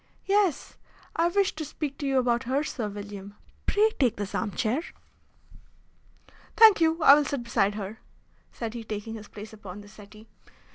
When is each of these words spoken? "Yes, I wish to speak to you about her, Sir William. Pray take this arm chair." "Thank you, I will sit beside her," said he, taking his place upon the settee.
"Yes, 0.25 0.77
I 1.15 1.27
wish 1.27 1.53
to 1.53 1.63
speak 1.63 1.99
to 1.99 2.07
you 2.07 2.17
about 2.17 2.45
her, 2.45 2.63
Sir 2.63 2.89
William. 2.89 3.35
Pray 3.67 3.91
take 3.99 4.15
this 4.15 4.33
arm 4.33 4.49
chair." 4.49 4.81
"Thank 6.57 6.81
you, 6.81 7.03
I 7.03 7.13
will 7.13 7.23
sit 7.25 7.43
beside 7.43 7.75
her," 7.75 7.99
said 8.51 8.73
he, 8.73 8.83
taking 8.83 9.13
his 9.13 9.27
place 9.27 9.53
upon 9.53 9.81
the 9.81 9.87
settee. 9.87 10.25